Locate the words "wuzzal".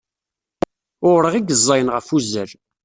2.11-2.51